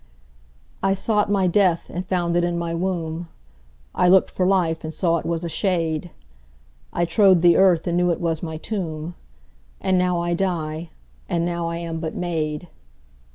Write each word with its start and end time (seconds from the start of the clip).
13I 0.81 0.97
sought 0.97 1.29
my 1.29 1.45
death 1.45 1.87
and 1.93 2.07
found 2.07 2.35
it 2.35 2.43
in 2.43 2.57
my 2.57 2.73
womb,14I 2.73 4.09
lookt 4.09 4.31
for 4.31 4.47
life 4.47 4.83
and 4.83 4.91
saw 4.91 5.19
it 5.19 5.27
was 5.27 5.43
a 5.45 5.49
shade,15I 5.49 7.07
trode 7.07 7.41
the 7.41 7.55
earth 7.55 7.85
and 7.85 7.97
knew 7.97 8.09
it 8.09 8.19
was 8.19 8.41
my 8.41 8.57
tomb,16And 8.57 9.93
now 9.99 10.19
I 10.19 10.33
die, 10.33 10.89
and 11.29 11.45
now 11.45 11.69
I 11.69 11.77
am 11.77 11.99
but 11.99 12.15
made. 12.15 12.67